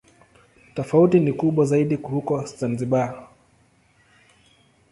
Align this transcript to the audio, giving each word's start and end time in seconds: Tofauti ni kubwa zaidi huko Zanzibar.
Tofauti 0.73 1.19
ni 1.19 1.33
kubwa 1.33 1.65
zaidi 1.65 1.95
huko 1.95 2.45
Zanzibar. 2.45 3.27